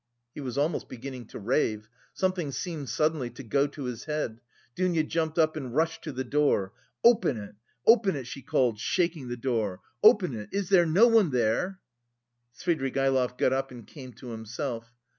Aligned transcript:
He 0.33 0.41
was 0.41 0.57
almost 0.57 0.89
beginning 0.89 1.27
to 1.27 1.37
rave.... 1.37 1.87
Something 2.15 2.51
seemed 2.51 2.89
suddenly 2.89 3.29
to 3.29 3.43
go 3.43 3.67
to 3.67 3.83
his 3.83 4.05
head. 4.05 4.41
Dounia 4.75 5.03
jumped 5.03 5.37
up 5.37 5.55
and 5.55 5.75
rushed 5.75 6.03
to 6.05 6.11
the 6.11 6.23
door. 6.23 6.73
"Open 7.03 7.37
it! 7.37 7.53
Open 7.85 8.15
it!" 8.15 8.25
she 8.25 8.41
called, 8.41 8.79
shaking 8.79 9.27
the 9.27 9.37
door. 9.37 9.79
"Open 10.01 10.33
it! 10.33 10.49
Is 10.51 10.69
there 10.69 10.87
no 10.87 11.05
one 11.05 11.29
there?" 11.29 11.79
Svidrigaïlov 12.57 13.37
got 13.37 13.53
up 13.53 13.69
and 13.69 13.85
came 13.85 14.11
to 14.13 14.29
himself. 14.29 14.91